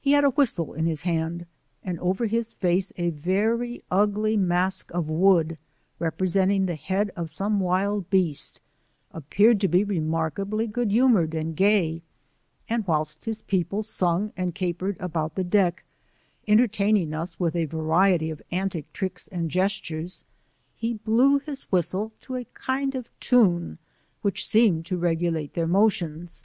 [0.00, 1.46] He had a whistle in his hand,
[1.84, 5.56] and over his face a very ugly mask of wood,
[6.00, 8.58] represeai*rig the head of some wild beast,
[9.12, 12.02] appeared to be remarkably good humoured and gay,
[12.68, 15.84] and whilst his people sung 28 and capered about the deck,
[16.48, 20.24] entertaioiDg us with a variety of antic trick and gestures,
[20.74, 23.78] he blew his whistle to a kind of tune
[24.22, 26.42] which seemed to regu late their motions.